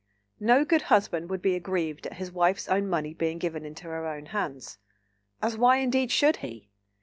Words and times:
No 0.39 0.65
good 0.65 0.81
husband 0.81 1.29
would 1.29 1.43
be 1.43 1.53
aggrieved 1.53 2.07
at 2.07 2.13
his 2.15 2.31
wife's 2.31 2.67
own 2.67 2.87
money 2.89 3.13
being 3.13 3.37
given 3.37 3.63
into 3.63 3.83
her 3.83 4.07
own 4.07 4.25
hands. 4.25 4.79
As 5.43 5.55
why 5.57 5.77
indeed 5.77 6.09
should 6.11 6.37
he? 6.37 6.71